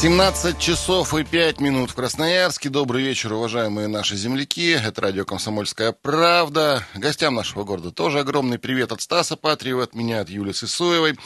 [0.00, 2.68] 17 часов и 5 минут в Красноярске.
[2.68, 4.72] Добрый вечер, уважаемые наши земляки.
[4.72, 6.84] Это радио «Комсомольская правда».
[6.94, 11.18] Гостям нашего города тоже огромный привет от Стаса Патриева, от меня, от Юлии Сысоевой.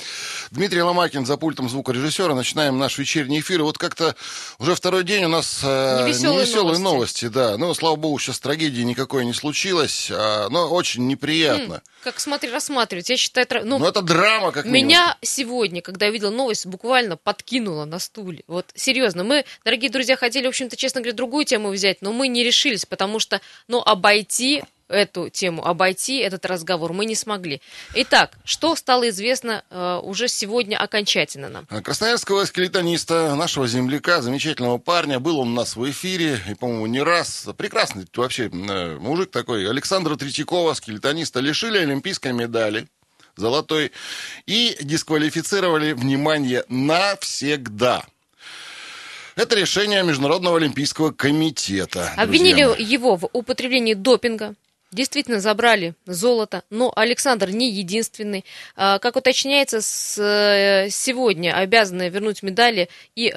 [0.53, 2.33] Дмитрий Ломакин за пультом звукорежиссера.
[2.37, 3.65] Начинаем наш вечерний эфир.
[3.65, 4.15] Вот как-то
[4.61, 7.25] уже второй день у нас э, Невеселые невеселые новости.
[7.25, 7.29] новости.
[7.29, 7.57] да.
[7.59, 11.83] Ну, слава богу, сейчас трагедии никакой не случилось, а, но очень неприятно.
[12.05, 13.11] Как смотри, рассматривать.
[13.11, 14.89] Я считаю, тра- ну, Но это драма, как минимум.
[14.89, 18.45] меня сегодня, когда я видела новость, буквально подкинуло на стуле.
[18.47, 22.29] Вот серьезно, мы, дорогие друзья, хотели, в общем-то, честно говоря, другую тему взять, но мы
[22.29, 27.61] не решились, потому что, ну, обойти эту тему, обойти этот разговор мы не смогли.
[27.95, 31.67] Итак, что стало известно э, уже сегодня окончательно нам?
[31.71, 36.87] А Красноярского скелетониста, нашего земляка, замечательного парня, был он у нас в эфире, и, по-моему,
[36.87, 37.49] не раз.
[37.57, 39.69] Прекрасный вообще э, мужик такой.
[39.69, 42.89] Александра Третьякова, скелетониста, лишили олимпийской медали
[43.37, 43.93] золотой
[44.47, 48.05] и дисквалифицировали, внимание, навсегда.
[49.37, 52.13] Это решение Международного олимпийского комитета.
[52.17, 54.55] Обвинили друзья его в употреблении допинга.
[54.93, 58.45] Действительно забрали золото, но Александр не единственный.
[58.75, 63.33] А, Как уточняется, с э, сегодня обязаны вернуть медали и э,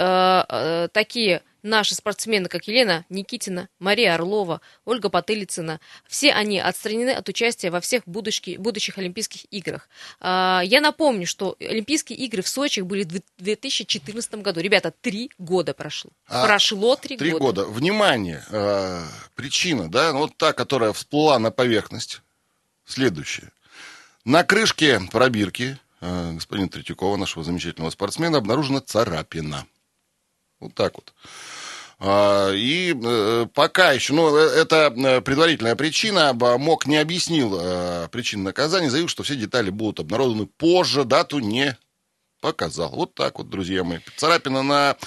[0.49, 5.79] э, такие наши спортсмены, как Елена Никитина, Мария Орлова, Ольга Потылицына.
[6.07, 9.89] Все они отстранены от участия во всех будущих, будущих Олимпийских играх.
[10.19, 14.59] А, Я напомню, что Олимпийские игры в Сочи были в 2014 году.
[14.59, 16.11] Ребята, три года прошло.
[16.27, 17.63] А, Прошло три Три года.
[17.63, 17.65] года.
[17.65, 19.03] Внимание, э,
[19.35, 22.21] причина, да, вот та, которая всплыла на поверхность,
[22.85, 23.51] следующая.
[24.25, 29.65] На крышке пробирки э, господина Третьякова, нашего замечательного спортсмена, обнаружена царапина.
[30.63, 31.13] Вот так вот.
[31.99, 38.43] А, И э, пока еще, ну, э, это э, предварительная причина, МОК не объяснил причин
[38.43, 41.77] наказания, заявил, что все детали будут обнародованы позже, дату не
[42.41, 42.89] показал.
[42.89, 43.99] Вот так вот, друзья мои.
[44.17, 44.97] Царапина на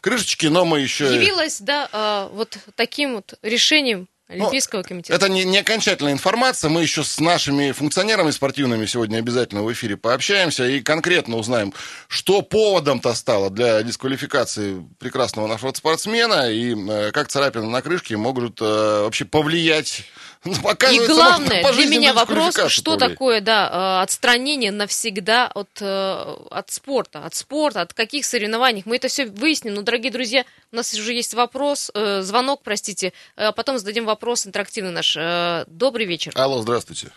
[0.00, 1.14] крышечке, но мы еще...
[1.14, 5.14] Явилась, да, а, вот таким вот решением Олимпийского комитета.
[5.14, 6.70] Это не, не окончательная информация.
[6.70, 11.74] Мы еще с нашими функционерами спортивными сегодня обязательно в эфире пообщаемся и конкретно узнаем,
[12.06, 18.60] что поводом-то стало для дисквалификации прекрасного нашего спортсмена и э, как царапины на крышке могут
[18.60, 18.64] э,
[19.02, 20.04] вообще повлиять.
[20.42, 23.12] Ну, И главное, для меня вопрос, что повлиять.
[23.12, 28.82] такое, да, э, отстранение навсегда от, э, от спорта, от спорта, от каких соревнований.
[28.86, 29.74] Мы это все выясним.
[29.74, 34.46] Но, дорогие друзья, у нас уже есть вопрос, э, звонок, простите, а потом зададим вопрос
[34.46, 35.14] интерактивный наш.
[35.14, 36.32] Э, Добрый вечер.
[36.36, 37.08] Алло, здравствуйте.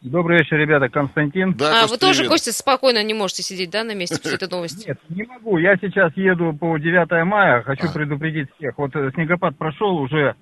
[0.00, 1.52] Добрый вечер, ребята, Константин.
[1.52, 2.32] Да, а, вы тоже, привет.
[2.32, 4.88] Костя, спокойно не можете сидеть, да, на месте после этой новости?
[4.88, 5.58] Нет, не могу.
[5.58, 7.62] Я сейчас еду по 9 мая.
[7.62, 7.92] Хочу А.
[7.92, 8.78] предупредить всех.
[8.78, 10.34] Вот снегопад прошел, уже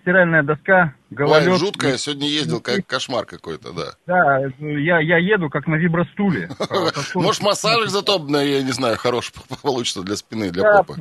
[0.00, 1.58] стиральная доска, Ой, гололед.
[1.58, 3.92] жутко, сегодня ездил как кошмар какой-то, да.
[4.06, 6.48] Да, э, я, я еду как на вибростуле.
[7.14, 10.94] Может, массаж зато, э, я не знаю, хороший получится для спины, для попы.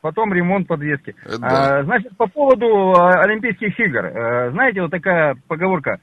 [0.00, 1.14] Потом ремонт подвески.
[1.38, 1.80] Да.
[1.80, 4.06] А, значит, по поводу а, Олимпийских игр.
[4.06, 6.00] Э, знаете, вот такая поговорка.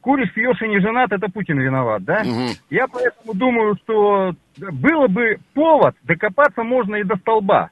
[0.00, 2.22] Куришь, пьешь и не женат, это Путин виноват, да?
[2.24, 2.50] Мгм.
[2.70, 7.70] Я поэтому думаю, что было бы повод, докопаться можно и до столба.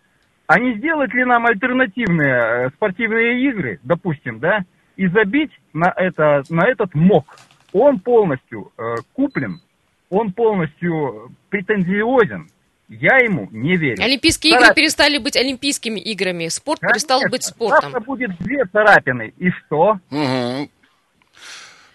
[0.49, 4.65] А не сделать ли нам альтернативные э, спортивные игры, допустим, да,
[4.97, 7.37] и забить на, это, на этот МОК?
[7.75, 9.61] Он полностью э, куплен,
[10.09, 12.49] он полностью претензиозен.
[12.89, 14.03] Я ему не верю.
[14.03, 14.71] Олимпийские Царапин.
[14.71, 16.49] игры перестали быть олимпийскими играми.
[16.49, 17.31] Спорт перестал Конечно.
[17.31, 17.93] быть спортом.
[17.93, 19.35] Завтра будет две царапины.
[19.37, 19.99] И что?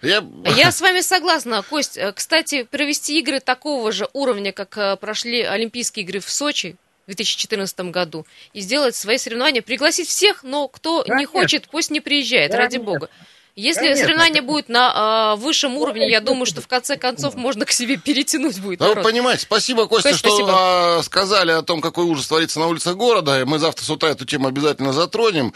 [0.00, 0.22] Я...
[0.44, 1.98] Я с вами согласна, Кость.
[1.98, 7.08] Э, Кстати, провести игры такого же уровня, как э, прошли Олимпийские игры в Сочи в
[7.08, 11.32] 2014 году, и сделать свои соревнования, пригласить всех, но кто не Конечно.
[11.32, 12.92] хочет, пусть не приезжает, ради Конечно.
[12.92, 13.10] бога.
[13.56, 14.02] Если Конечно.
[14.06, 17.96] соревнования будут на э, высшем уровне, я думаю, что в конце концов можно к себе
[17.96, 19.04] перетянуть будет вы народ.
[19.04, 20.50] понимаете, спасибо, Костя, Кость, что спасибо.
[20.98, 23.40] а, сказали о том, какой ужас творится на улицах города.
[23.40, 25.54] И Мы завтра с утра эту тему обязательно затронем.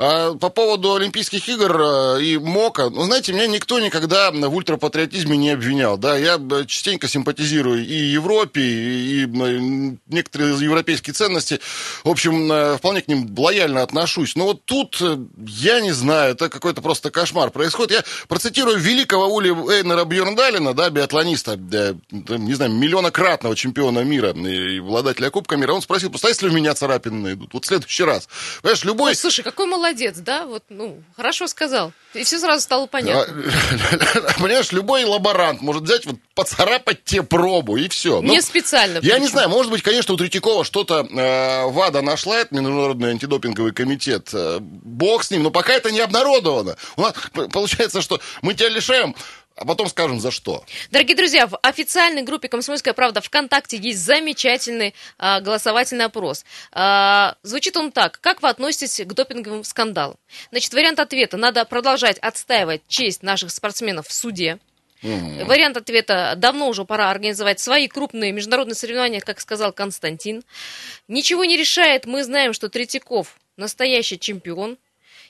[0.00, 5.36] А, по поводу Олимпийских игр а, и МОКа, ну, знаете, меня никто никогда в ультрапатриотизме
[5.36, 5.98] не обвинял.
[5.98, 6.16] Да?
[6.16, 11.58] Я э, частенько симпатизирую и Европе, и, и, э, некоторые европейские ценности.
[12.04, 14.36] В общем, э, вполне к ним лояльно отношусь.
[14.36, 15.18] Но вот тут, э,
[15.48, 17.90] я не знаю, это какой-то просто кошмар происходит.
[17.90, 21.94] Я процитирую великого Ули Эйнера Бьерндалина, да, биатлониста, э,
[22.24, 25.72] там, не знаю, миллионократного чемпиона мира и обладателя Кубка мира.
[25.72, 27.52] Он спросил, просто если у меня царапины найдут?
[27.52, 28.28] Вот в следующий раз.
[28.62, 29.08] Понимаешь, любой...
[29.08, 29.87] Ой, слушай, какой молодец,
[30.22, 30.46] да?
[30.46, 31.92] Вот, ну, хорошо сказал.
[32.14, 33.34] И все сразу стало понятно.
[34.38, 38.20] Понимаешь, любой лаборант может взять, вот, поцарапать тебе пробу, и все.
[38.22, 38.98] Не специально.
[39.02, 43.72] Я не знаю, может быть, конечно, у Третьякова что-то э, ВАДА нашла, это Международный антидопинговый
[43.72, 44.30] комитет.
[44.32, 46.76] Э, бог с ним, но пока это не обнародовано.
[46.96, 47.14] У нас,
[47.52, 49.14] Получается, что мы тебя лишаем
[49.58, 50.64] а потом скажем, за что.
[50.90, 56.44] Дорогие друзья, в официальной группе «Комсомольская правда» ВКонтакте есть замечательный а, голосовательный опрос.
[56.70, 58.20] А, звучит он так.
[58.20, 60.16] Как вы относитесь к допинговым скандалам?
[60.50, 61.36] Значит, вариант ответа.
[61.36, 64.58] Надо продолжать отстаивать честь наших спортсменов в суде.
[65.02, 65.44] Угу.
[65.46, 70.42] Вариант ответа давно уже пора организовать свои крупные международные соревнования, как сказал Константин.
[71.08, 74.78] Ничего не решает, мы знаем, что Третьяков настоящий чемпион.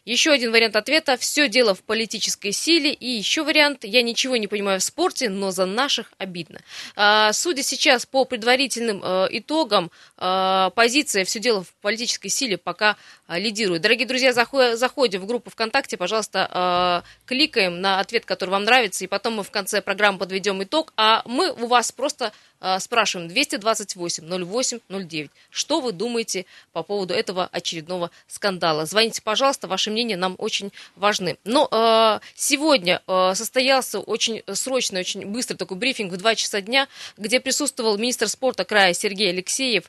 [0.04, 2.92] Еще один вариант ответа– все дело в политической силе.
[2.92, 6.60] И еще вариант– я ничего не понимаю в спорте, но за наших обидно.
[6.96, 12.96] А, судя сейчас по предварительным э, итогам, э, позиция «все дело в политической силе» пока
[13.28, 13.82] лидирует.
[13.82, 19.34] Дорогие друзья, заходим в группу ВКонтакте, пожалуйста, кликаем на ответ, который вам нравится, и потом
[19.34, 20.92] мы в конце программы подведем итог.
[20.96, 25.30] А мы у вас просто а, спрашиваем 228 08 09.
[25.50, 28.84] Что вы думаете по поводу этого очередного скандала?
[28.86, 31.38] Звоните, пожалуйста, ваше мнение нам очень важны.
[31.44, 37.40] Но э, сегодня состоялся очень срочный, очень быстрый такой брифинг в 2 часа дня, где
[37.40, 39.84] присутствовал министр спорта края Сергей Алексеев.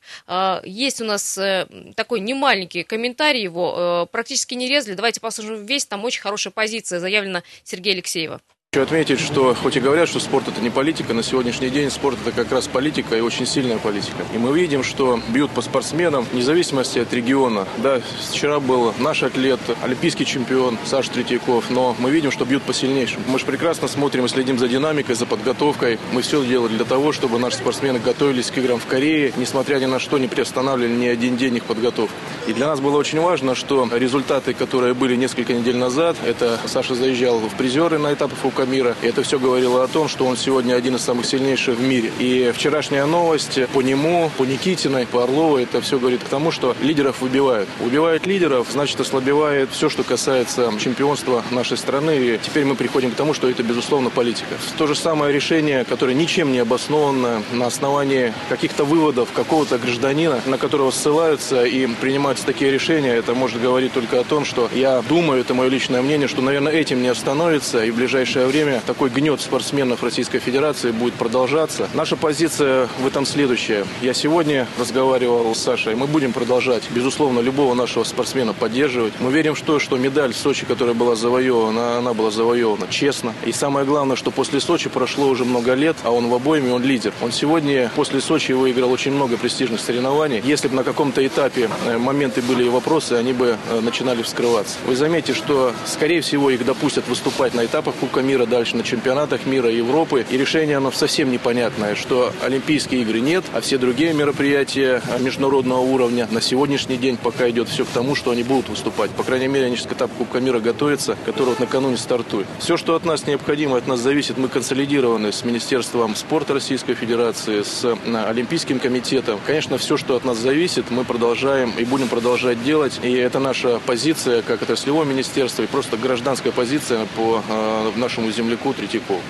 [0.64, 4.96] Есть у нас э, такой немаленький комментарий его, э, практически не резали.
[4.96, 8.42] Давайте послушаем весь, там очень хорошая позиция заявлена Сергея Алексеева.
[8.72, 12.20] Хочу отметить, что хоть и говорят, что спорт это не политика, на сегодняшний день спорт
[12.24, 14.24] это как раз политика и очень сильная политика.
[14.32, 17.68] И мы видим, что бьют по спортсменам, вне зависимости от региона.
[17.78, 18.00] Да,
[18.30, 23.24] вчера был наш атлет, олимпийский чемпион Саша Третьяков, но мы видим, что бьют по сильнейшим.
[23.26, 25.98] Мы же прекрасно смотрим и следим за динамикой, за подготовкой.
[26.14, 29.88] Мы все делали для того, чтобы наши спортсмены готовились к играм в Корее, несмотря ни
[29.88, 32.14] на что, не приостанавливали ни один день их подготовку.
[32.46, 36.94] И для нас было очень важно, что результаты, которые были несколько недель назад, это Саша
[36.94, 38.96] заезжал в призеры на этапы ФУК Кубка мира.
[39.02, 42.12] И это все говорило о том, что он сегодня один из самых сильнейших в мире.
[42.20, 46.76] И вчерашняя новость по нему, по Никитиной, по Орловой, это все говорит к тому, что
[46.82, 47.70] лидеров выбивают.
[47.80, 52.18] Убивают лидеров, значит, ослабевает все, что касается чемпионства нашей страны.
[52.18, 54.56] И теперь мы приходим к тому, что это, безусловно, политика.
[54.78, 60.58] То же самое решение, которое ничем не обосновано на основании каких-то выводов какого-то гражданина, на
[60.58, 65.42] которого ссылаются и принимаются такие решения, это может говорить только о том, что я думаю,
[65.42, 69.42] это мое личное мнение, что, наверное, этим не остановится и в ближайшее время такой гнет
[69.42, 71.88] спортсменов Российской Федерации будет продолжаться.
[71.94, 73.86] Наша позиция в этом следующая.
[74.02, 75.94] Я сегодня разговаривал с Сашей.
[75.94, 79.14] Мы будем продолжать, безусловно, любого нашего спортсмена поддерживать.
[79.20, 83.34] Мы верим в то, что медаль в Сочи, которая была завоевана, она была завоевана честно.
[83.46, 86.84] И самое главное, что после Сочи прошло уже много лет, а он в обойме, он
[86.84, 87.14] лидер.
[87.22, 90.42] Он сегодня после Сочи выиграл очень много престижных соревнований.
[90.44, 94.78] Если бы на каком-то этапе э, моменты были и вопросы, они бы э, начинали вскрываться.
[94.88, 98.84] Вы заметите, что, скорее всего, их допустят выступать на этапах Кубка мира мира дальше, на
[98.84, 100.26] чемпионатах мира, Европы.
[100.30, 106.28] И решение оно совсем непонятное, что Олимпийские игры нет, а все другие мероприятия международного уровня
[106.32, 109.12] на сегодняшний день пока идет все к тому, что они будут выступать.
[109.12, 112.48] По крайней мере, они сейчас к этапу Кубка мира готовятся, который вот накануне стартует.
[112.60, 114.38] Все, что от нас необходимо, от нас зависит.
[114.38, 117.86] Мы консолидированы с Министерством спорта Российской Федерации, с
[118.28, 119.40] Олимпийским комитетом.
[119.46, 123.00] Конечно, все, что от нас зависит, мы продолжаем и будем продолжать делать.
[123.04, 127.92] И это наша позиция, как отраслевого министерства, и просто гражданская позиция по э,
[128.32, 129.22] земляку Третьякову.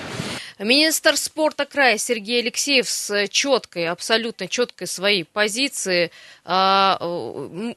[0.58, 6.10] Министр спорта края Сергей Алексеев с четкой, абсолютно четкой своей позиции.
[6.44, 6.98] А,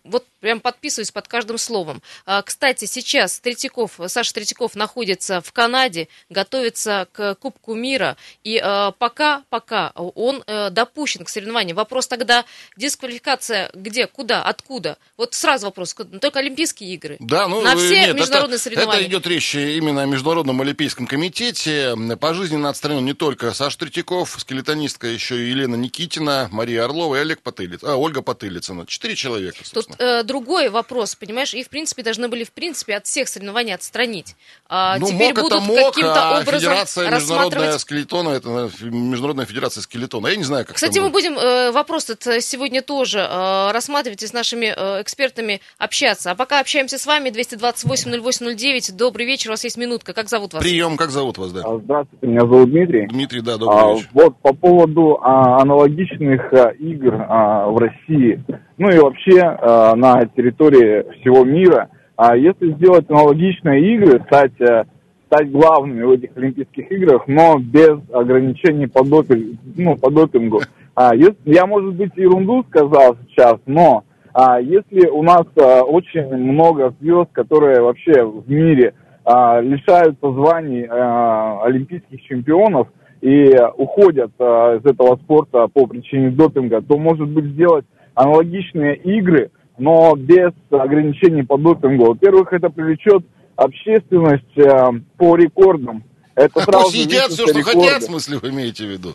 [0.04, 2.02] вот прям подписываюсь под каждым словом.
[2.26, 8.18] А, кстати, сейчас Третьяков, Саша Третьяков находится в Канаде, готовится к Кубку мира.
[8.44, 11.78] И а, пока, пока он э, допущен к соревнованиям.
[11.78, 12.44] Вопрос тогда,
[12.76, 14.98] дисквалификация где, куда, откуда?
[15.16, 17.16] Вот сразу вопрос, только Олимпийские игры?
[17.22, 19.00] Да, ну, На все нет, международные это, соревнования?
[19.00, 21.96] Это идет речь именно о Международном Олимпийском комитете.
[22.20, 27.42] Пожизненно отстранен не только Саша Третьяков, скелетонистка еще и Елена Никитина, Мария Орлова и Олег
[27.42, 28.86] Потылиц, а, Ольга Потылицына.
[28.88, 29.96] Четыре человека, собственно.
[29.98, 33.76] Тут э, другой вопрос, понимаешь, и в принципе должны были в принципе от всех соревнований
[33.76, 34.36] отстранить.
[34.68, 37.54] А, ну, теперь мог будут это мог, каким-то а образом Федерация рассматривать...
[37.54, 40.28] Международная скелетона, это Международная Федерация скелетона.
[40.30, 41.34] Я не знаю, как Кстати, мы будет.
[41.34, 46.32] будем э, вопрос этот сегодня тоже э, рассматривать и с нашими э, экспертами общаться.
[46.32, 48.98] А пока общаемся с вами, 228-08-09.
[48.98, 50.14] Добрый вечер, у вас есть минутка.
[50.14, 50.64] Как зовут вас?
[50.64, 51.62] Прием, как зовут вас, да?
[51.64, 53.06] А, Здравствуйте, меня зовут Дмитрий.
[53.08, 54.10] Дмитрий, да, добрый А, вечер.
[54.14, 58.44] вот по поводу а, аналогичных а, игр а, в России,
[58.78, 64.86] ну и вообще а, на территории всего мира, а если сделать аналогичные игры, стать, а,
[65.28, 70.62] стать главными в этих Олимпийских играх, но без ограничений по, допинг, ну, по допингу.
[70.96, 76.28] А, если, я, может быть, ерунду сказал сейчас, но а, если у нас а, очень
[76.36, 78.94] много звезд, которые вообще в мире
[79.26, 82.90] а, лишаются званий а, олимпийских чемпионов
[83.22, 87.86] и уходят а, из этого спорта по причине допинга, то, может быть, сделать
[88.16, 92.06] аналогичные игры, но без ограничений по допингу.
[92.06, 93.24] Во-первых, это привлечет
[93.56, 96.04] общественность э, по рекордам.
[96.36, 97.82] Это А сразу пусть едят все, что рекорды.
[97.82, 99.14] хотят, в смысле, вы имеете в виду?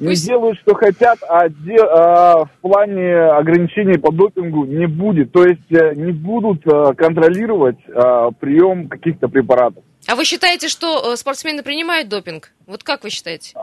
[0.00, 5.32] Не Пусть- делают, что хотят, а де- а, в плане ограничений по допингу не будет.
[5.32, 7.92] То есть э, не будут э, контролировать э,
[8.40, 9.84] прием каких-то препаратов.
[10.06, 12.50] А вы считаете, что э, спортсмены принимают допинг?
[12.66, 13.54] Вот как вы считаете?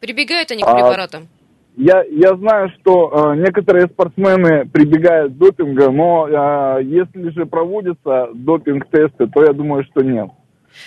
[0.00, 1.28] Прибегают они к А, препаратам?
[1.76, 8.28] Я, я знаю, что э, некоторые спортсмены прибегают к допингу, но э, если же проводятся
[8.34, 10.30] допинг-тесты, то я думаю, что нет.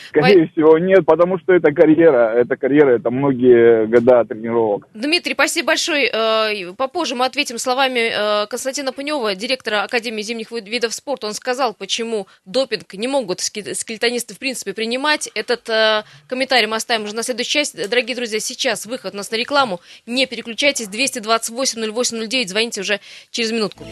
[0.09, 2.33] Скорее всего, нет, потому что это карьера.
[2.35, 4.87] Это карьера, это многие года тренировок.
[4.93, 6.09] Дмитрий, спасибо большое.
[6.11, 8.11] Э, Попозже мы ответим словами
[8.43, 11.27] э, Константина Пынева, директора Академии зимних вид- видов спорта.
[11.27, 15.29] Он сказал, почему допинг не могут скелетонисты в принципе принимать.
[15.35, 17.89] Этот э, комментарий мы оставим уже на следующую часть.
[17.89, 19.79] Дорогие друзья, сейчас выход у нас на рекламу.
[20.05, 20.87] Не переключайтесь.
[20.87, 22.47] 228-08-09.
[22.47, 22.99] Звоните уже
[23.31, 23.83] через минутку.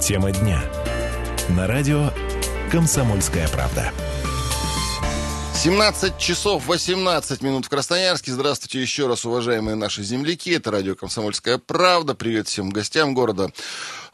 [0.00, 0.60] Тема дня.
[1.48, 2.10] На радио
[2.70, 3.92] «Комсомольская правда».
[5.54, 8.32] 17 часов 18 минут в Красноярске.
[8.32, 10.50] Здравствуйте еще раз, уважаемые наши земляки.
[10.50, 12.14] Это радио «Комсомольская правда».
[12.14, 13.50] Привет всем гостям города.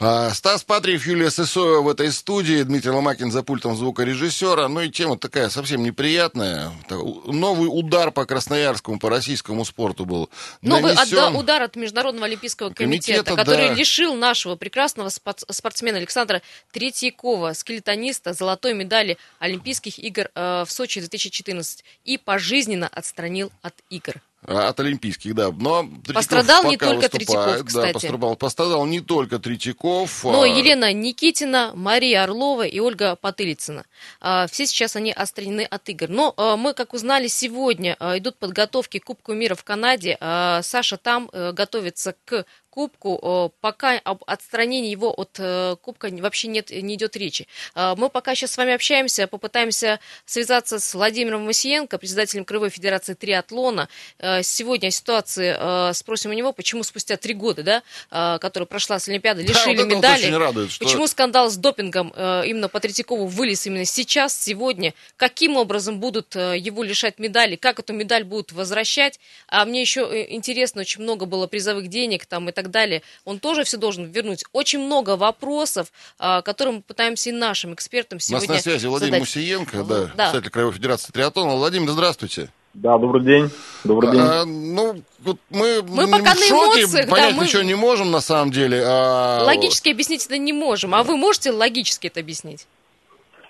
[0.01, 4.69] А, Стас Патриев, Юлия Сысоева в этой студии, Дмитрий Ломакин за пультом звукорежиссера.
[4.69, 6.71] Ну и тема такая совсем неприятная.
[6.89, 10.31] Новый удар по красноярскому, по российскому спорту был
[10.63, 11.35] Новый нанесен.
[11.35, 13.75] удар от Международного олимпийского комитета, Комитета, который да.
[13.75, 21.01] лишил нашего прекрасного спорт- спортсмена Александра Третьякова, скелетониста, золотой медали Олимпийских игр э, в Сочи
[21.01, 24.15] 2014 и пожизненно отстранил от игр.
[24.47, 25.51] От Олимпийских, да.
[25.51, 27.09] Но Третьяков Пострадал не пока только.
[27.09, 27.87] Третьяков, кстати.
[27.87, 30.25] Да, пострадал, пострадал не только Третьяков.
[30.25, 33.85] Но а, Елена Никитина, Мария Орлова и Ольга Потылицына.
[34.21, 36.09] А, Все сейчас они отстранены от игр.
[36.09, 40.17] Но а, мы, как узнали, сегодня идут подготовки к Кубку мира в Канаде.
[40.21, 43.19] Саша там э, готовится к Кубку.
[43.21, 47.47] О, Пока об отстранении его от э, Кубка вообще нет, не идет речи.
[47.75, 53.15] А, Мы пока сейчас с вами общаемся, попытаемся связаться с Владимиром Масиенко, председателем Краевой Федерации
[53.15, 53.89] триатлона.
[54.19, 58.67] Э, Сегодня о ситуации э, спросим у него, почему спустя три года, да, э, которая
[58.67, 60.31] прошла с Олимпиады, Да, лишили вот медали.
[60.33, 64.95] радует, что- Почему скандал с допингом э, именно по Третьякову вылез именно сейчас, сегодня?
[65.17, 67.57] Каким образом будут э, его лишать медали?
[67.57, 69.19] Как эту медаль будут возвращать?
[69.49, 73.03] А мне еще э, интересно, очень много было призовых денег там и так далее.
[73.25, 74.45] Он тоже все должен вернуть.
[74.53, 78.87] Очень много вопросов, э, которые мы пытаемся и нашим экспертам У сегодня нас на связи
[78.87, 79.21] Владимир задать.
[79.21, 79.85] Мусиенко, Да.
[79.85, 81.55] да, председатель Краевой Федерации триатлона.
[81.55, 82.51] Владимир, здравствуйте.
[82.75, 83.51] Да, добрый день.
[83.85, 84.21] Добрый день.
[84.21, 87.75] А, ну, вот мы, Мы пока в на шоке, эмоциях, да, понять мы- ничего не
[87.75, 88.83] можем на самом деле.
[88.85, 90.95] а- Логически объяснить это не можем.
[90.95, 92.67] А вы можете логически это объяснить?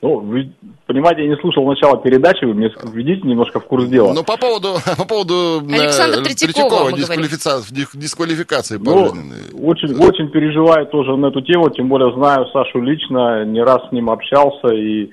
[0.01, 0.53] Ну, вы
[0.87, 4.13] понимаете, я не слушал начала передачи, вы меня введите немножко в курс дела.
[4.13, 9.11] Ну, по поводу, по поводу э, Александра Третьякова мы дисквалифица- дис- дисквалификации Ну,
[9.61, 13.93] очень, очень переживаю тоже на эту тему, тем более знаю Сашу лично, не раз с
[13.93, 15.11] ним общался, и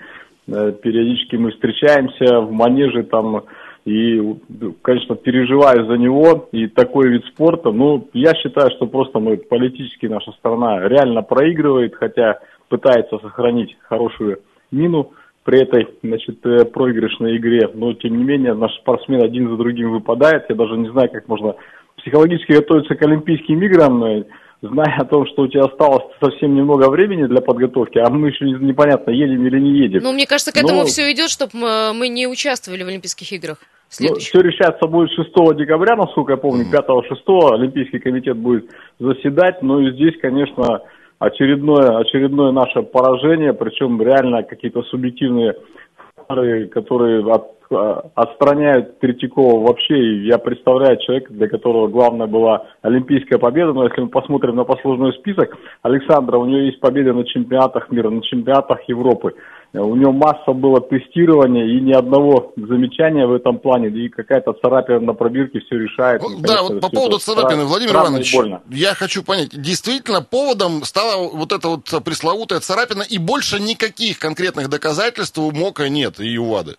[0.47, 3.43] э, периодически мы встречаемся в манеже там,
[3.85, 4.21] и,
[4.83, 10.05] конечно, переживаю за него, и такой вид спорта, ну, я считаю, что просто мы, политически
[10.05, 12.39] наша страна реально проигрывает, хотя
[12.69, 14.39] пытается сохранить хорошую
[14.71, 15.11] мину
[15.43, 19.91] при этой, значит, э, проигрышной игре, но, тем не менее, наш спортсмен один за другим
[19.91, 21.55] выпадает, я даже не знаю, как можно
[21.97, 24.23] психологически готовиться к Олимпийским играм, э,
[24.61, 28.45] зная о том, что у тебя осталось совсем немного времени для подготовки, а мы еще
[28.45, 30.01] не- непонятно, едем или не едем.
[30.01, 33.31] Ну, мне кажется, к этому Ну, все идет, чтобы мы, мы не участвовали в Олимпийских
[33.31, 33.57] играх.
[33.99, 38.69] Ну, все решаться будет 6 декабря, насколько я помню, 5-6 Олимпийский комитет будет
[38.99, 40.81] заседать, но и здесь, конечно,
[41.19, 45.55] очередное, очередное наше поражение, причем реально какие-то субъективные
[46.15, 49.97] факторы, которые от- а, отстраняют Третьякова вообще.
[49.97, 54.63] И я представляю человека, для которого главная была Олимпийская победа, но если мы посмотрим на
[54.63, 59.33] послужной список, Александра, у нее есть победы на чемпионатах мира, на чемпионатах Европы.
[59.83, 64.99] У него масса было тестирования и ни одного замечания в этом плане, и какая-то царапина
[64.99, 66.21] на пробирке все решает.
[66.21, 68.61] Ну, да, вот по поводу царапины, стра- Владимир Иванович, больно.
[68.69, 74.69] я хочу понять, действительно поводом стала вот эта вот пресловутая царапина, и больше никаких конкретных
[74.69, 76.75] доказательств у МОКа нет и у ВАДы.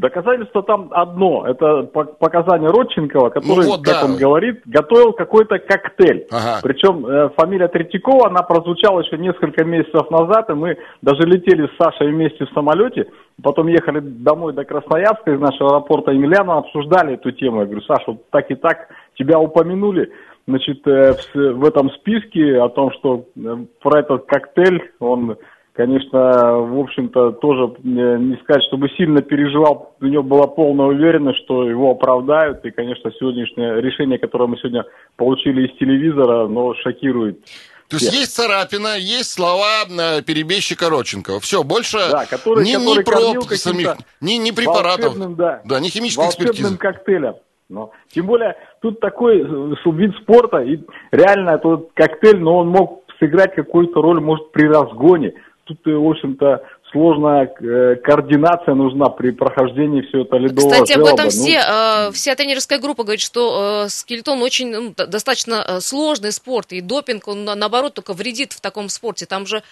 [0.00, 1.44] Доказательство там одно.
[1.46, 4.04] Это по- показания Родченкова, который, Ну вот, как да.
[4.04, 6.26] он говорит, готовил какой-то коктейль.
[6.30, 6.60] Ага.
[6.62, 11.76] Причем э, фамилия Третьякова, она прозвучала еще несколько месяцев назад, и мы даже летели с
[11.76, 13.06] Сашей вместе в самолете,
[13.42, 17.60] потом ехали домой до Красноярска из нашего аэропорта Емельяна, обсуждали эту тему.
[17.60, 20.12] Я говорю, Саша, вот так и так тебя упомянули
[20.46, 25.36] значит, э, в, в этом списке о том, что э, про этот коктейль, он,
[25.78, 26.18] конечно,
[26.58, 31.68] в общем-то, тоже э, не сказать, чтобы сильно переживал, у него была полная уверенность, что
[31.68, 34.84] его оправдают, и, конечно, сегодняшнее решение, которое мы сегодня
[35.16, 37.44] получили из телевизора, оно шокирует
[37.88, 41.38] То есть есть царапина, есть слова э, перебежчика Родченкова.
[41.38, 45.62] Все, больше Да, который- ни, который ни проб самих, ни, ни препаратов, да.
[45.64, 46.76] да, ни химической экспертизы.
[46.76, 47.34] коктейлем.
[47.68, 50.80] Но, тем более, тут такой э, вид спорта, и
[51.12, 55.34] реально этот коктейль, но он мог сыграть какую-то роль, может, при разгоне.
[55.68, 61.00] Тут, э, в общем-то, сложная э, координация нужна при прохождении всего этого ледового Кстати, об
[61.00, 61.12] желоба.
[61.12, 66.72] этом Ну, все, э, вся тренерская группа говорит, что скелетон очень ну, достаточно сложный спорт,
[66.72, 69.26] и допинг, он на- наоборот только вредит в таком спорте.
[69.26, 69.62] Там же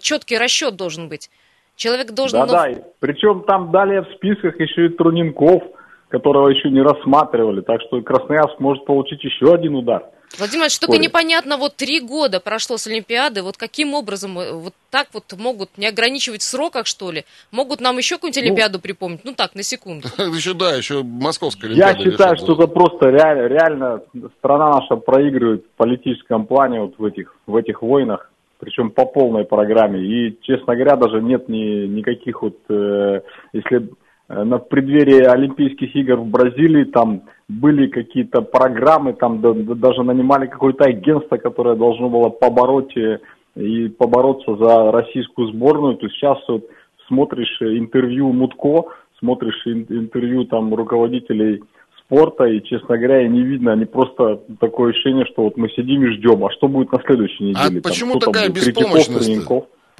[0.00, 1.30] четкий расчет должен быть.
[1.74, 2.38] Человек должен...
[2.38, 5.64] ну, Да-да, и причем там далее в списках еще и Труненков,
[6.10, 10.04] которого еще не рассматривали, так что Красноярск может получить еще один удар.
[10.38, 14.74] Владимир Ильич, только непонятно, вот три года прошло с Олимпиады, вот каким образом э, вот
[14.90, 17.24] так вот могут не ограничивать в сроках, что ли?
[17.50, 19.20] Могут нам еще какую-нибудь Олимпиаду припомнить?
[19.24, 20.08] Ну так, на секунду.
[20.18, 24.02] Еще, да, еще Московская Я Олимпиада считаю, решит, что это просто реально, реально
[24.38, 29.44] страна наша проигрывает в политическом плане вот в этих, в этих войнах, причем по полной
[29.44, 30.00] программе.
[30.00, 33.20] И, честно говоря, даже нет ни, никаких вот, э,
[33.52, 33.90] если
[34.30, 40.46] на преддверии Олимпийских игр в Бразилии там были какие-то программы, там да- да- даже нанимали
[40.46, 43.18] какое-то агентство, которое должно было побороть э,
[43.56, 46.64] и побороться за российскую сборную, то сейчас вот
[47.08, 48.84] смотришь э, интервью Мутко,
[49.18, 51.64] смотришь ин- интервью там руководителей
[51.98, 56.10] спорта, и, честно говоря, не видно, они просто такое ощущение, что вот мы сидим и
[56.14, 57.80] ждем, а что будет на следующей А неделе?
[57.80, 59.48] Там почему такая беспомощность?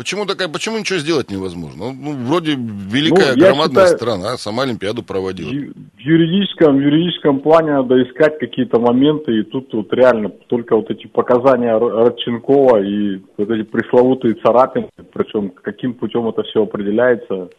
[0.01, 1.93] Почему такая, почему ничего сделать невозможно?
[1.93, 5.51] Ну, ну, вроде великая, Ну, громадная считаю- страна, сама Олимпиаду проводила.
[5.51, 10.91] В юридическом, в юридическом плане надо искать какие-то моменты, и тут вот реально только вот
[10.91, 17.51] эти показания Родченкова и вот эти пресловутые царапины, причем каким путем это все определяется.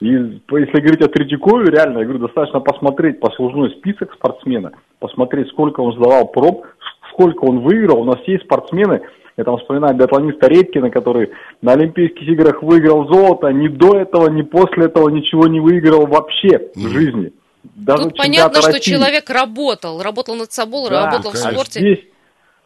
[0.00, 5.78] И если говорить о Третьякове, реально, я говорю, достаточно посмотреть послужной список спортсмена, посмотреть, сколько
[5.80, 6.66] он сдавал проб,
[7.12, 8.00] сколько он выиграл.
[8.00, 9.02] У нас есть спортсмены,
[9.36, 14.42] я там вспоминаю биатлониста Редькина, который на Олимпийских играх выиграл золото, ни до этого, ни
[14.42, 17.32] после этого ничего не выиграл вообще в жизни.
[17.74, 18.92] Даже Тут понятно, что России.
[18.92, 21.52] человек работал, работал над собой, Да, работал в конечно.
[21.52, 21.80] спорте.
[21.80, 22.04] А здесь,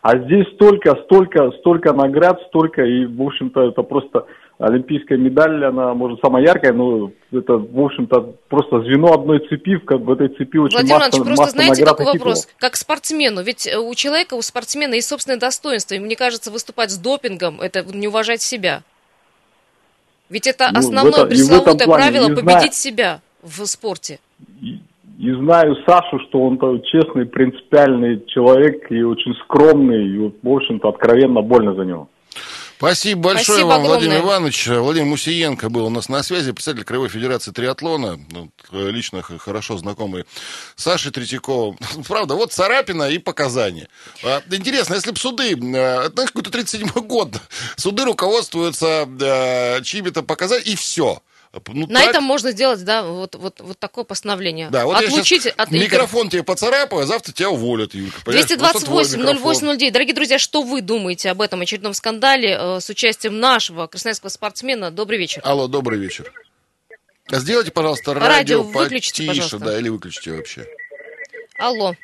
[0.02, 4.26] а здесь столько, столько, столько наград, столько, и, в общем-то, это просто
[4.60, 9.84] олимпийская медаль, она, может, самая яркая, но это, в общем-то, просто звено одной цепи, в,
[9.84, 12.40] как в этой цепи очень Владимир масса, Иванович, просто масса знаете такой и вопрос?
[12.40, 12.56] титулов.
[12.60, 16.90] Как спортсмену, ведь э, у человека, у спортсмена есть собственное достоинство, и мне кажется, выступать
[16.90, 18.82] с допингом– это не уважать себя.
[20.28, 22.72] Ведь это Ну, основное это- в этом пресловутое плане, правило победить знаю.
[22.72, 24.20] себя в спорте.
[24.60, 24.78] И,
[25.18, 31.40] и знаю Сашу, что он честный, принципиальный человек и очень скромный, и, в общем-то, откровенно
[31.40, 32.08] больно за него.
[32.80, 33.98] Спасибо большое Спасибо вам, огромное.
[33.98, 34.68] Владимир Иванович.
[34.68, 40.24] Владимир Мусиенко был у нас на связи, председатель Краевой Федерации триатлона, ну, лично хорошо знакомый
[40.76, 41.76] Сашей Третьяковым.
[42.08, 43.86] Правда, вот царапина и показания.
[44.24, 47.34] А, Интересно, если бы суды, э, это какой-то 37-й год,
[47.76, 51.20] суды руководствуются э, чьими-то показаниями, и все.
[51.52, 54.70] Ну, На так- этом можно сделать, да, вот, вот, вот такое постановление.
[54.70, 55.82] Да, вот Отлучить я от игр.
[55.82, 58.20] микрофон тебе поцарапаю, а завтра тебя уволят, Юлька.
[58.24, 58.46] понимаешь?
[58.48, 59.54] Ну, что твой 228 микрофон.
[59.54, 59.92] 0809.
[59.92, 64.92] Дорогие друзья, что вы думаете об этом очередном скандале э, с участием нашего красноярского спортсмена?
[64.92, 65.42] Добрый вечер.
[65.44, 66.32] Алло, добрый вечер.
[67.32, 69.70] А Сделайте, пожалуйста, Радио радио, выключите, потише, пожалуйста.
[69.72, 70.66] да, или выключите вообще.
[71.58, 71.94] Алло.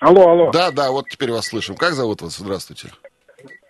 [0.00, 0.50] Алло, алло.
[0.52, 1.76] Да, да, вот теперь вас слышим.
[1.76, 2.36] Как зовут вас?
[2.36, 2.90] Здравствуйте.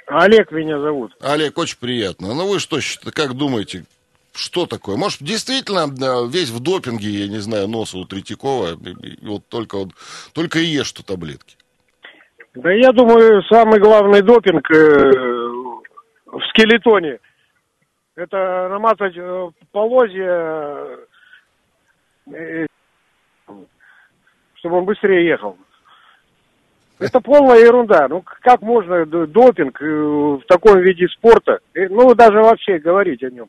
[0.06, 1.12] Олег меня зовут.
[1.20, 2.34] Олег, очень приятно.
[2.34, 2.78] Ну вы что,
[3.14, 3.84] как думаете,
[4.34, 4.96] что такое?
[4.96, 5.86] Может, действительно
[6.28, 8.78] весь в допинге, я не знаю, носа у Третьякова,
[9.22, 9.90] вот только, вот,
[10.32, 11.56] только и ешь что таблетки.
[12.54, 15.10] Да я думаю, самый главный допинг э,
[16.26, 17.18] в скелетоне
[18.14, 20.98] это намазать э, полозья,
[22.32, 22.66] э,
[24.54, 25.56] чтобы он быстрее ехал.
[27.00, 28.06] Это полная ерунда.
[28.06, 33.48] Ну как можно допинг в таком виде спорта, ну даже вообще говорить о нем.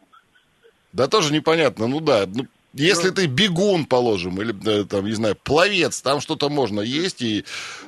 [0.96, 5.36] Да тоже непонятно, ну да, ну, если ты бегун, положим, или, э, там, не знаю,
[5.42, 7.44] пловец, там что-то можно есть и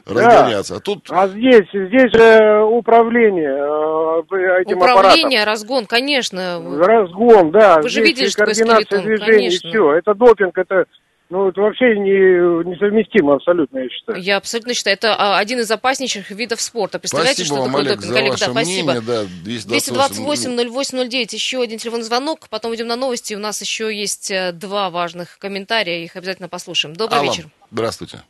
[0.06, 0.76] разгоняться.
[0.76, 5.00] А тут А здесь, здесь же управление э, этим аппаратом.
[5.00, 6.62] Управление, разгон, конечно.
[6.80, 7.82] Разгон, да.
[7.82, 9.70] Вы же здесь видели, что координация скелетон, движений, конечно.
[9.70, 9.93] все.
[9.93, 10.86] Это допинг, это
[11.30, 14.22] ну, это вообще не, несовместимо абсолютно, я считаю.
[14.22, 17.00] Я абсолютно считаю, это а, один из опаснейших видов спорта.
[17.00, 18.13] Представляете, спасибо что вам, такое Олег, допинг?
[18.13, 18.92] за Олег, ваше да, спасибо.
[18.92, 19.08] мнение.
[19.08, 21.00] Да, 228.
[21.02, 23.34] 228-08-09, еще один телефонный звонок, потом идем на новости.
[23.34, 26.96] У нас еще есть э, два важных комментария, их обязательно послушаем.
[26.96, 27.46] Добрый Алла, вечер.
[27.72, 28.22] Здравствуйте.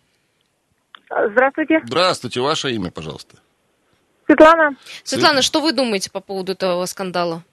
[1.10, 3.38] Здравствуйте, Здравствуйте, ваше имя, пожалуйста.
[4.26, 4.76] Светлана.
[5.04, 7.44] Светлана, что вы думаете по поводу этого скандала?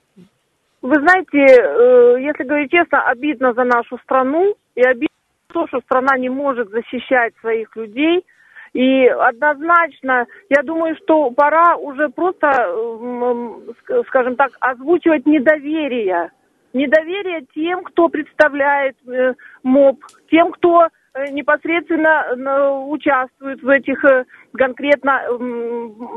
[0.81, 5.14] Вы знаете, э, если говорить честно, обидно за нашу страну и обидно
[5.55, 8.25] то, что страна не может защищать своих людей.
[8.73, 12.49] И однозначно, я думаю, что пора уже просто,
[14.07, 16.31] скажем так, озвучивать недоверие.
[16.73, 24.25] Недоверие тем, кто представляет э, МОП, тем, кто э, непосредственно участвует в этих э,
[24.57, 25.21] конкретно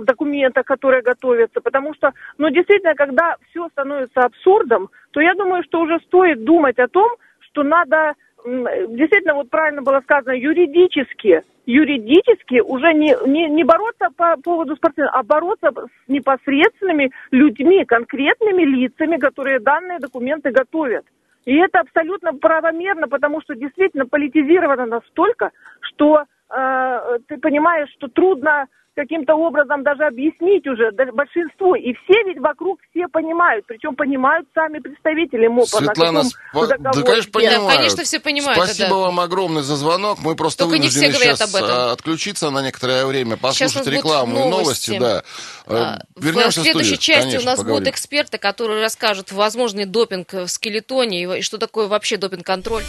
[0.03, 1.61] документах, которые готовятся.
[1.61, 6.81] Потому что, ну, действительно, когда все становится абсурдом, то я думаю, что уже стоит думать
[6.81, 13.65] о том, что надо действительно, вот правильно было сказано, юридически, юридически уже не, не, не
[13.65, 21.05] бороться по поводу спортсменов, а бороться с непосредственными людьми, конкретными лицами, которые данные документы готовят.
[21.45, 28.67] И это абсолютно правомерно, потому что действительно политизировано настолько, что э, ты понимаешь, что трудно
[28.99, 31.77] каким-то образом даже объяснить уже большинству.
[31.77, 35.79] И все ведь вокруг все понимают, причем понимают сами представители МОПа.
[35.79, 36.67] Светлана, спа...
[36.67, 37.69] да, конечно, понимают.
[37.69, 38.65] Да, конечно, все понимают.
[38.65, 38.97] Спасибо да.
[38.97, 40.19] вам огромное за звонок.
[40.21, 41.71] Мы просто Только вынуждены сейчас об этом.
[41.71, 44.99] А, отключиться на некоторое время, послушать рекламу и новости.
[44.99, 45.23] Да.
[45.67, 47.85] А, Вернемся в следующей в части конечно, у нас поговорим.
[47.85, 52.83] будут эксперты, которые расскажут возможный допинг в скелетоне и что такое вообще допинг-контроль.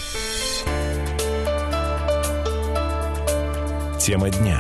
[4.00, 4.60] Тема дня.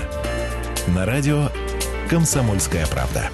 [0.88, 1.50] На радио
[2.10, 3.30] «Комсомольская правда».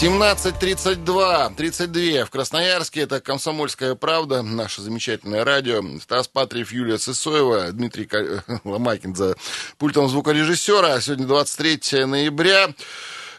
[0.00, 3.00] 17.32, 32 в Красноярске.
[3.00, 5.82] Это «Комсомольская правда», наше замечательное радио.
[6.00, 8.08] Стас Патриев, Юлия Сысоева, Дмитрий
[8.64, 9.34] Ломакин за
[9.78, 11.00] пультом звукорежиссера.
[11.00, 12.68] Сегодня 23 ноября.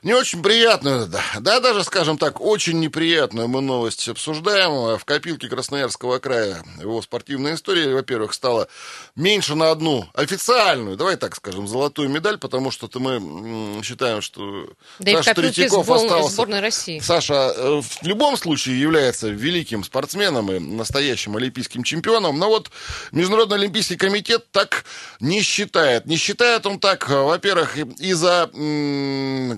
[0.03, 4.97] Не очень приятную, да, да, даже, скажем так, очень неприятную мы новость обсуждаем.
[4.97, 8.67] В копилке Красноярского края его спортивная история, во-первых, стала
[9.15, 15.11] меньше на одну официальную, давай так скажем, золотую медаль, потому что мы считаем, что Да
[15.23, 16.33] Саша Третьяков сбор- остался...
[16.33, 16.99] сборной России.
[16.99, 22.71] Саша э, в любом случае является великим спортсменом и настоящим олимпийским чемпионом, но вот
[23.11, 24.85] Международный олимпийский комитет так
[25.19, 26.05] не считает.
[26.05, 28.49] Не считает он так, э, во-первых, из-за,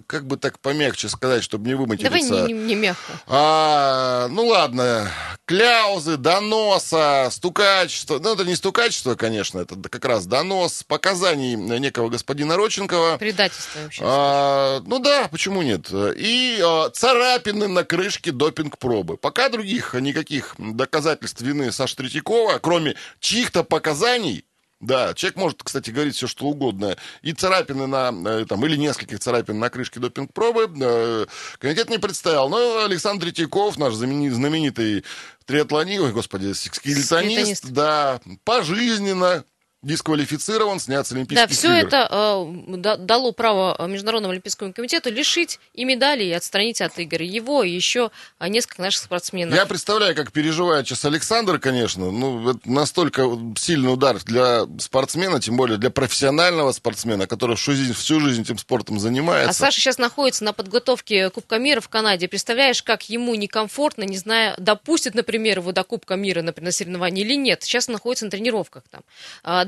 [0.08, 2.48] как бы так помягче сказать, чтобы не Давай выматериться.
[2.48, 3.14] не, не- не мягко.
[3.28, 5.12] А, ну ладно,
[5.46, 8.20] кляузы, доноса, стукачество.
[8.20, 13.18] Ну, это не стукачество, конечно, это как раз донос показаний некого господина Роченкова.
[13.18, 14.02] Предательство вообще.
[14.06, 15.90] А, ну да, почему нет?
[15.92, 19.18] И а, царапины на крышке допинг-пробы.
[19.18, 24.46] Пока других никаких доказательств вины Саши Третьякова, кроме чьих-то показаний,
[24.82, 26.98] да, человек может, кстати, говорить все, что угодно.
[27.22, 31.26] И царапины на, э, там, или нескольких царапин на крышке допинг-пробы э,
[31.60, 32.50] комитет не представил.
[32.50, 35.06] Но Александр Третьяков, наш знамени- знаменитый
[35.46, 37.68] триатлонист, ой, господи, Скелетонист.
[37.70, 39.44] да, пожизненно
[39.84, 41.88] дисквалифицирован, снят с Олимпийских Да, все игр.
[41.88, 47.22] это э, да- дало право Международному олимпийскому комитету лишить и медали, и отстранить от игр
[47.22, 49.56] его, и еще а, несколько наших спортсменов.
[49.56, 52.12] Я представляю, как переживает сейчас Александр, конечно.
[52.12, 57.94] Ну, это настолько сильный удар для спортсмена, тем более для профессионального спортсмена, который всю жизнь,
[57.94, 59.50] всю жизнь этим спортом занимается.
[59.50, 62.28] А Саша сейчас находится на подготовке Кубка мира в Канаде.
[62.28, 67.24] Представляешь, как ему некомфортно, не зная, допустит, например, его до Кубка мира, например, на соревнования
[67.24, 67.64] или нет.
[67.64, 69.02] Сейчас он находится на тренировках там.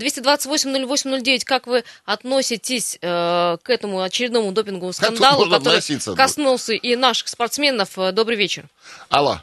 [0.03, 5.79] А, 228-08-09, как вы относитесь э, к этому очередному допинговому скандалу, который
[6.15, 7.97] коснулся и наших спортсменов?
[7.97, 8.65] Э, Добрый вечер.
[9.09, 9.37] Алло.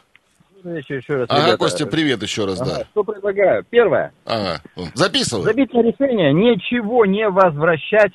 [0.62, 1.56] Еще, еще раз, Ага, ребята.
[1.56, 2.84] Костя, привет еще раз, Ага, да.
[2.90, 3.64] Что предлагаю?
[3.70, 4.12] Первое.
[4.26, 4.60] Ага.
[4.94, 5.44] Записывай.
[5.44, 8.12] Забитое решение ничего не возвращать.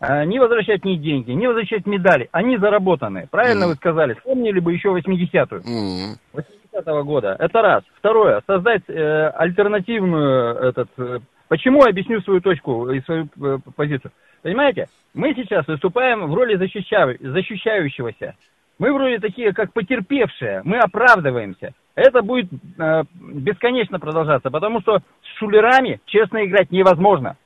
[0.00, 2.28] а, Не возвращать ни деньги, не возвращать медали.
[2.32, 3.28] Они заработаны.
[3.30, 3.70] Правильно Мгм.
[3.70, 4.14] вы сказали.
[4.14, 5.62] Вспомнили бы еще 80-ю.
[5.64, 6.18] М.
[6.74, 7.36] 80-го года.
[7.38, 7.84] Это раз.
[7.98, 8.42] Второе.
[8.46, 10.88] Создать э, альтернативную этот...
[10.98, 14.12] э, почему я объясню свою точку и свою э, позицию?
[14.42, 14.88] Понимаете?
[15.14, 18.34] Мы сейчас выступаем в роли защища- защищающегося.
[18.78, 20.62] Мы вроде такие, как потерпевшие.
[20.64, 21.72] Мы оправдываемся.
[21.94, 27.36] Это будет э, бесконечно продолжаться, потому что с шулерами честно играть невозможно.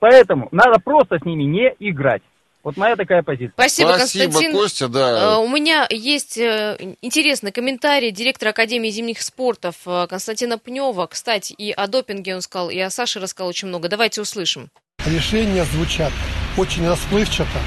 [0.00, 2.22] Поэтому надо просто с ними не играть.
[2.62, 3.52] Вот моя такая позиция.
[3.54, 4.52] Спасибо, Спасибо, Константин.
[4.52, 5.38] Костя, Э, да.
[5.38, 11.06] У меня есть э, интересный комментарий директора Академии зимних спортов э, Константина Пнева.
[11.06, 13.88] Кстати, и о допинге он сказал, и о Саше рассказал очень много.
[13.88, 14.70] Давайте услышим.
[15.06, 16.12] решения звучат
[16.56, 17.58] очень расплывчато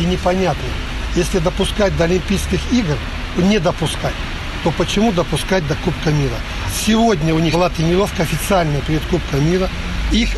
[0.00, 0.62] и непонятно.
[1.16, 2.96] Если допускать до Олимпийских игр,
[3.36, 4.14] не допускать,
[4.62, 6.36] то почему допускать до Кубка мира?
[6.72, 9.68] Сегодня у них была тренировка официальная перед Кубком мира.
[10.12, 10.30] Их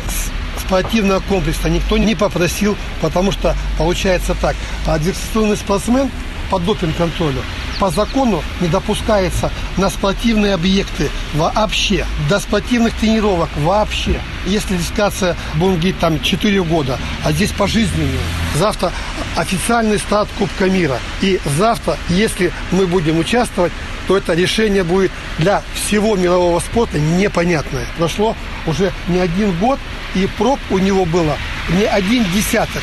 [0.67, 4.55] спортивного комплекса никто не попросил, потому что получается так.
[4.99, 6.11] Диверсифицированный спортсмен
[6.49, 7.41] по допинг-контролю
[7.79, 14.19] по закону не допускается на спортивные объекты вообще, до спортивных тренировок вообще.
[14.45, 18.19] Если дискация, говорить, там 4 года, а здесь пожизненную.
[18.55, 18.91] Завтра
[19.35, 20.97] официальный старт Кубка мира.
[21.21, 23.71] И завтра, если мы будем участвовать,
[24.07, 27.85] то это решение будет для всего мирового спорта непонятное.
[27.97, 29.79] Прошло уже не один год,
[30.15, 31.37] и проб у него было
[31.69, 32.81] не один десяток.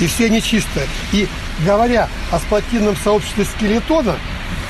[0.00, 0.86] И все нечистые.
[1.12, 1.28] И
[1.64, 4.16] говоря о спортивном сообществе скелетона,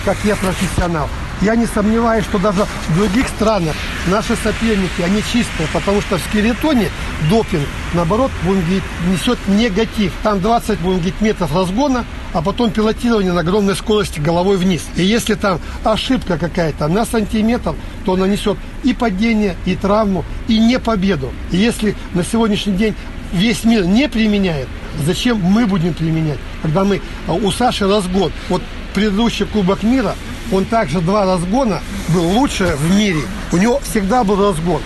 [0.04, 1.08] как я профессионал,
[1.40, 3.74] я не сомневаюсь, что даже в других странах
[4.06, 6.90] наши соперники, они чистые, потому что в скелетоне
[7.30, 10.12] допинг, наоборот, говорить, несет негатив.
[10.22, 14.82] Там 20, будем говорить, метров разгона, а потом пилотирование на огромной скорости головой вниз.
[14.96, 20.58] И если там ошибка какая-то на сантиметр, то она несет и падение, и травму, и
[20.58, 21.30] не победу.
[21.50, 22.94] И если на сегодняшний день
[23.32, 24.68] весь мир не применяет,
[25.04, 28.32] зачем мы будем применять, когда мы а, у Саши разгон.
[28.48, 28.62] Вот
[28.94, 30.14] предыдущий Кубок мира,
[30.50, 33.20] он также два разгона был лучше в мире.
[33.52, 34.80] У него всегда был разгон.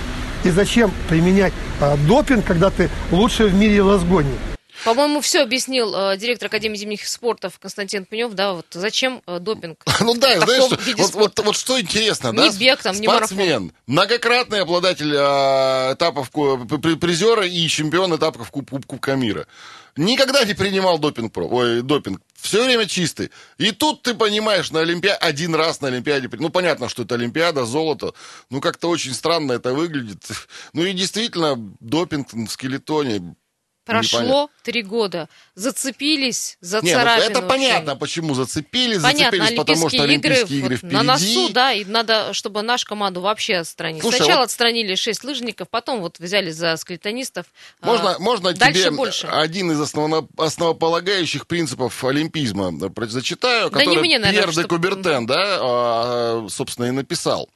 [0.45, 4.33] И зачем применять а, допинг, когда ты лучше в мире в разгоне?
[4.85, 9.79] По-моему, все объяснил э, директор Академии зимних спортов Константин Пенев, да, вот зачем э, допинг?
[10.01, 12.49] Ну да, знаешь, что- вот, вот, вот что интересно, да?
[12.51, 13.27] бег там, марафон.
[13.29, 19.47] Спортсмен, многократный обладатель э, этапов призера и чемпион этапов Куб- Куб- Кубка мира.
[19.95, 22.23] Никогда не принимал допинг, ой, допинг.
[22.41, 23.31] Все время чистый.
[23.59, 27.67] И тут ты понимаешь, на Олимпиаде, один раз на Олимпиаде, ну понятно, что это Олимпиада,
[27.67, 28.15] золото,
[28.49, 30.25] ну как-то очень странно это выглядит.
[30.73, 33.35] Ну и действительно, допинг в скелетоне.
[33.85, 37.31] Прошло три года, зацепились за Не, ну, царапину.
[37.31, 37.49] это вообще.
[37.49, 39.03] понятно, почему зацепились.
[39.03, 40.95] Понятно, зацепились, потому что Олимпийские игры, впереди.
[40.97, 44.03] на носу, да, и надо, чтобы нашу команду вообще отстранить.
[44.03, 47.47] Слушай, Сначала вот- отстранили шесть лыжников, потом вот взяли за скелетонистов.
[47.81, 49.27] а, Можно, можно дальше тебе больше.
[49.27, 54.61] один из основно- основополагающих принципов олимпизма э, зачитаю, Да не который мне, наверное, Пьер де
[54.63, 57.49] чтоб- Кубертен, да, а, собственно, и написал.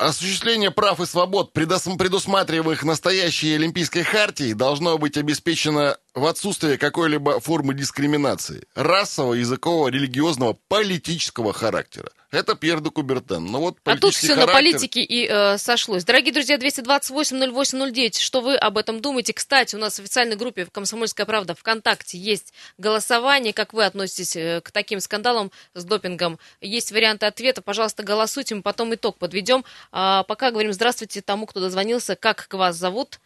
[0.00, 7.74] Осуществление прав и свобод, предусматриваемых настоящей Олимпийской хартией, должно быть обеспечено в отсутствии какой-либо формы
[7.74, 12.10] дискриминации расового, языкового, религиозного, политического характера.
[12.32, 13.44] Это Пьер де Кубертен.
[13.44, 16.04] Ну вот А тут все на характер- политике и э, сошлось.
[16.04, 19.32] Дорогие друзья, 228-08-09, что вы об этом думаете?
[19.32, 23.52] Кстати, у нас в официальной группе «Комсомольская правда» ВКонтакте есть голосование.
[23.52, 26.38] Как вы относитесь э, к таким скандалам с допингом?
[26.60, 27.62] Есть варианты ответа.
[27.62, 29.64] Пожалуйста, голосуйте, мы потом итог подведем.
[29.92, 32.16] А пока говорим здравствуйте тому, кто дозвонился.
[32.16, 33.18] Как вас зовут?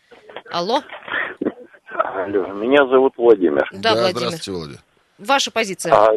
[0.50, 0.82] Алло?
[2.14, 3.68] Алло, меня зовут Владимир.
[3.72, 4.28] Да, Владимир.
[4.28, 4.78] Здравствуйте, Володя.
[5.18, 5.92] Ваша позиция.
[5.92, 6.10] А,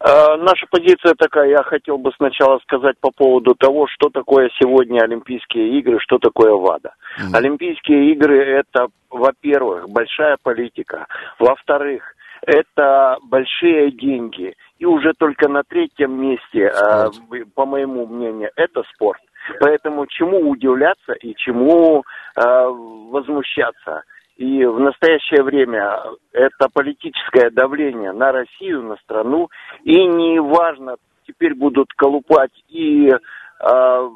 [0.00, 5.00] а, наша позиция такая, я хотел бы сначала сказать по поводу того, что такое сегодня
[5.00, 6.92] Олимпийские игры, что такое ВАДА.
[7.32, 11.06] Олимпийские игры это, во-первых, большая политика,
[11.38, 12.02] во-вторых,
[12.42, 17.08] это большие деньги, и уже только на третьем месте, а,
[17.54, 19.20] по моему мнению, это спорт.
[19.60, 22.04] Поэтому чему удивляться и чему
[22.36, 24.04] а, возмущаться?
[24.38, 26.00] И в настоящее время
[26.32, 29.48] это политическое давление на Россию, на страну.
[29.82, 30.96] И не важно,
[31.26, 34.10] теперь будут колупать и э,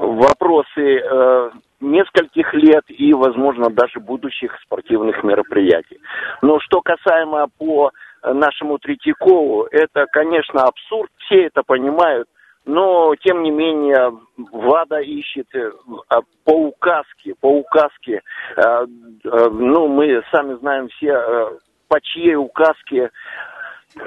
[0.00, 6.00] вопросы э, нескольких лет и, возможно, даже будущих спортивных мероприятий.
[6.42, 7.92] Но что касаемо по
[8.24, 12.28] нашему Третьякову, это, конечно, абсурд, все это понимают,
[12.66, 15.70] но, тем не менее, ВАДА ищет э,
[16.08, 18.22] а, по указке, по указке,
[18.56, 23.10] э, э, ну, мы сами знаем все, по чьей указке,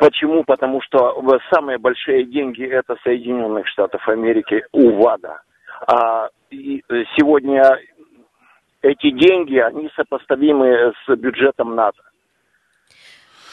[0.01, 5.41] почему, потому что самые большие деньги это Соединенных Штатов Америки у ВАДА.
[5.87, 7.63] А сегодня
[8.81, 12.01] эти деньги, они сопоставимы с бюджетом НАТО.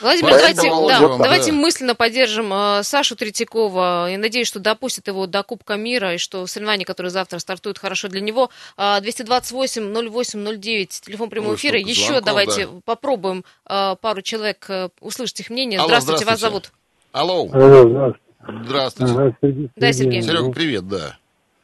[0.01, 1.19] Владимир, Поэтому давайте, вот да, так.
[1.23, 1.57] давайте Да.
[1.59, 4.09] мысленно поддержим э, Сашу Третьякова.
[4.11, 8.09] Я надеюсь, что допустит его до Кубка мира, и что соревнования, которые завтра стартуют, хорошо
[8.09, 8.51] для него.
[8.77, 11.79] А, 228-08-09, телефон прямого Ой, эфира.
[11.79, 12.73] Еще звонков, давайте да.
[12.85, 15.79] попробуем э, пару человек э, услышать их мнение.
[15.79, 16.73] Алло, здравствуйте, вас зовут.
[17.13, 17.49] Алло.
[17.53, 18.21] Алло, здравствуйте.
[18.65, 19.13] Здравствуйте.
[19.15, 20.23] Ага, Сергей- Да, Сергей.
[20.23, 21.17] Серега, привет, да.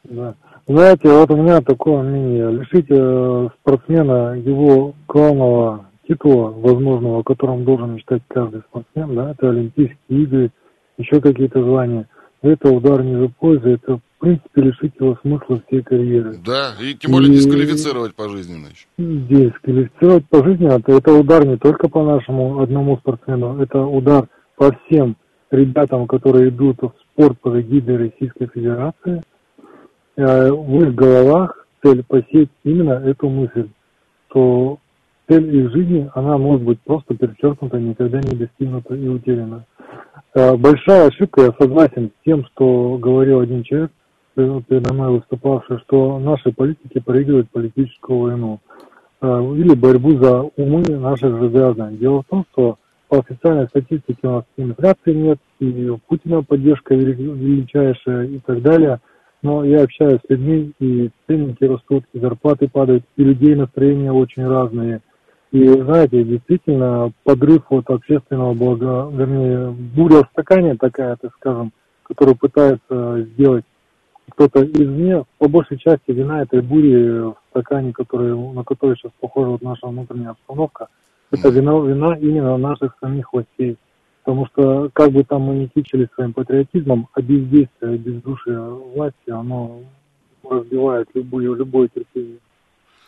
[0.03, 0.35] Да.
[0.67, 2.51] Знаете, вот у меня такое мнение.
[2.51, 9.49] Лишить э, спортсмена его главного титула, возможного, о котором должен мечтать каждый спортсмен, да, это
[9.49, 10.51] Олимпийские игры,
[10.97, 12.07] еще какие-то звания.
[12.41, 16.35] Это удар не за пользу, это, в принципе, лишить его смысла всей карьеры.
[16.45, 18.85] Да, и тем более И- дисквалифицировать пожизненно еще.
[18.97, 25.15] Дисквалифицировать пожизненно, это, это удар не только по нашему одному спортсмену, это удар по всем
[25.51, 29.21] ребятам, которые идут в спорт под эгидой Российской Федерации.
[30.17, 33.69] Э, В их головах цель посеять именно эту мысль,
[34.29, 34.79] что
[35.27, 39.65] цель их жизни, она может быть просто перечеркнута, никогда не достигнута и утеряна.
[40.35, 43.91] Э, Большая ошибка, я согласен с тем, что говорил один человек,
[44.35, 48.59] э, передо мной выступавший, что наши политики проигрывают политическую войну
[49.21, 51.97] э, или борьбу за умы наших же граждан.
[51.97, 52.77] Дело в том, что
[53.09, 58.61] по официальной статистике у нас инфляции нет, и у Путина поддержка вели- величайшая и так
[58.61, 58.99] далее.
[59.43, 64.47] но я общаюсь с людьми, и ценники растут, и зарплаты падают, и людей настроения очень
[64.47, 65.01] разные.
[65.53, 72.35] И, знаете, действительно, подрыв от общественного блага, вернее, буря в стакане такая, так скажем, которую
[72.35, 73.63] пытается сделать
[74.29, 79.51] кто-то извне, по большей части вина этой бури в стакане, который, на который сейчас похожа
[79.51, 80.87] вот наша внутренняя обстановка,
[81.29, 83.77] это вина, вина именно наших самих властей.
[84.23, 89.81] Потому что как бы там мы ни кичили своим патриотизмом, а бездействие, бездушие власти, оно
[90.49, 92.39] разбивает любую, любое терпение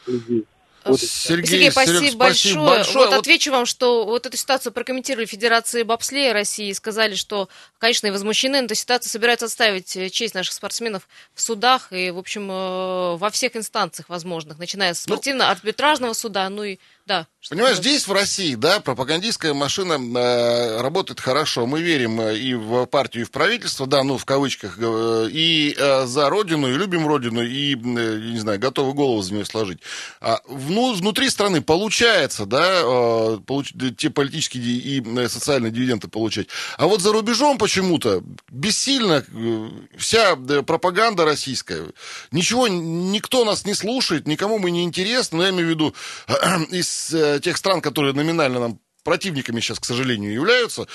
[0.05, 0.45] людей.
[0.93, 2.53] Сергей, Сергей, спасибо, Серег, большое.
[2.53, 2.97] спасибо большое.
[2.97, 8.07] Вот, вот отвечу вам, что вот эту ситуацию прокомментировали Федерации бобслея России, сказали, что, конечно,
[8.07, 12.19] и возмущены, но эта ситуация собирается отставить э, честь наших спортсменов в судах и, в
[12.19, 17.27] общем, э, во всех инстанциях возможных, начиная с ну, спортивно-арбитражного суда, ну и да.
[17.47, 21.67] Понимаешь, здесь в России, да, пропагандистская машина э, работает хорошо.
[21.67, 25.75] Мы верим э, и в партию, и в правительство, да, ну, в кавычках, э, и
[25.77, 29.77] э, за родину, и любим родину, и, э, не знаю, готовы голову за нее сложить.
[30.21, 36.47] А вну, внутри страны получается, да, э, получ, те политические и э, социальные дивиденды получать.
[36.77, 41.85] А вот за рубежом почему-то бессильно э, вся пропаганда российская.
[42.31, 45.95] Ничего, никто нас не слушает, никому мы не интересны, но я имею в виду
[46.71, 50.88] из Э, тех стран, которые номинально нам противниками сейчас, к сожалению, являются.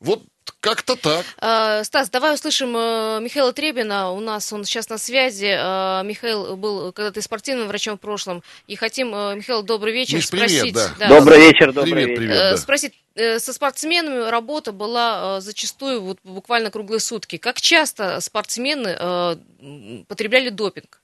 [0.00, 0.22] Вот
[0.60, 1.24] как-то так.
[1.38, 4.10] А, Стас, давай услышим э, Михаила Требина.
[4.10, 5.54] У нас он сейчас на связи.
[5.56, 8.42] А, Михаил был когда-то спортивным врачом в прошлом.
[8.66, 10.16] И хотим, э, Михаил, добрый вечер.
[10.16, 10.94] Миш, привет, спросить, да.
[10.98, 12.18] Да, добрый вечер, добрый привет, вечер.
[12.18, 12.56] Привет, да.
[12.56, 17.36] Спросить, со спортсменами работа была зачастую вот буквально круглые сутки.
[17.36, 18.94] Как часто спортсмены
[20.06, 21.00] потребляли допинг?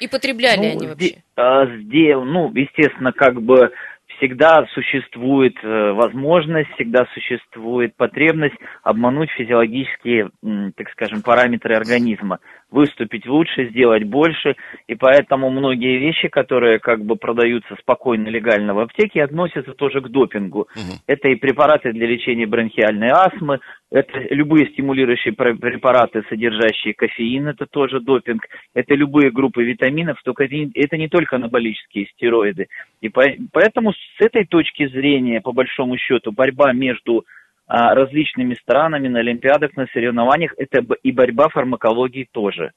[0.00, 1.82] И потребляли ну, они вообще?
[1.84, 3.72] Здесь, ну, естественно, как бы
[4.16, 10.30] всегда существует э, возможность, всегда существует потребность обмануть физиологические,
[10.76, 12.38] так скажем, параметры организма,
[12.72, 14.56] выступить лучше, сделать больше,
[14.88, 20.08] и поэтому многие вещи, которые как бы продаются спокойно, легально в аптеке, относятся тоже к
[20.08, 20.60] допингу.
[20.74, 21.02] Угу.
[21.06, 28.00] Это и препараты для лечения бронхиальной астмы, это любые стимулирующие препараты, содержащие кофеин, это тоже
[28.00, 32.68] допинг, это любые группы витаминов, только это не только анаболические стероиды.
[33.02, 37.26] И поэтому с этой точки зрения, по большому счету, борьба между
[37.66, 42.72] различными странами на Олимпиадах, на соревнованиях, это и борьба фармакологии тоже.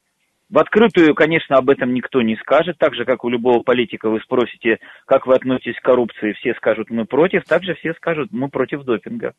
[0.50, 4.22] В открытую, конечно, об этом никто не скажет, так же, как у любого политика вы
[4.22, 8.84] спросите, как вы относитесь к коррупции, все скажут, мы против, также все скажут, мы против
[8.84, 9.34] допинга.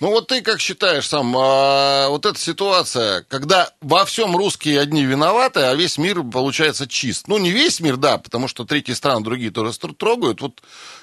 [0.00, 5.04] Ну вот ты как считаешь сам, а, вот эта ситуация, когда во всем русские одни
[5.04, 7.28] виноваты, а весь мир получается чист.
[7.28, 10.40] Ну не весь мир, да, потому что третьи страны другие тоже трогают.
[10.40, 10.62] Вот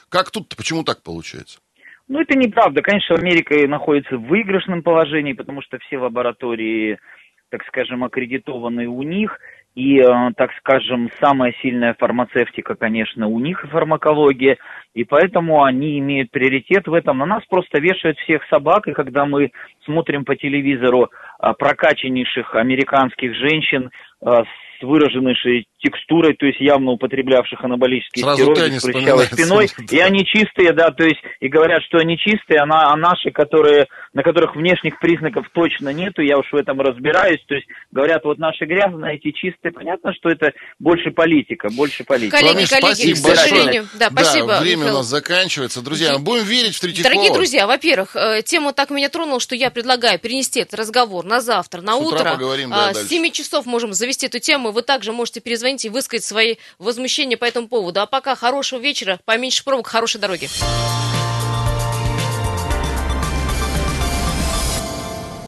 [0.10, 1.60] как тут, почему так получается?
[2.08, 2.82] Ну это неправда.
[2.82, 7.00] Конечно, Америка находится в выигрышном положении, потому что все лаборатории,
[7.50, 9.40] так скажем, аккредитованы у них.
[9.74, 14.58] И, э, так скажем, самая сильная фармацевтика, конечно, у них и фармакология,
[14.94, 17.18] и поэтому они имеют приоритет в этом.
[17.18, 19.52] На нас просто вешают всех собак, и когда мы
[19.84, 23.92] смотрим по телевизору а, прокачаннейших американских женщин
[24.22, 24.44] а,
[24.80, 25.36] с выраженной
[25.80, 30.92] текстурой, то есть явно употреблявших анаболические Сразу стероиды с прыщавой спиной, и они чистые, да,
[30.92, 35.00] то есть, и говорят, что они чистые, а, на, а наши, которые, на которых внешних
[35.00, 39.32] признаков точно нету, я уж в этом разбираюсь, то есть, говорят, вот наши грязные, эти
[39.32, 42.38] чистые, понятно, что это больше политика, больше политика.
[42.38, 44.48] Коллеги, коллеги, к сожалению, да, спасибо.
[44.48, 44.96] Да, время Михаил.
[44.96, 45.84] у нас заканчивается.
[45.84, 47.14] Друзья, будем верить в Третьякова.
[47.14, 51.42] Дорогие друзья, во-первых, э, тема так меня тронула, что я предлагаю перенести этот разговор на
[51.42, 52.18] завтра, на С утро.
[52.18, 55.90] утра поговорим, да, С 7 часов можем завести эту тему, вы также можете перезвонить и
[55.90, 58.02] высказать свои возмущения по этому поводу.
[58.02, 60.50] А пока хорошего вечера, поменьше пробок, хорошей дороги.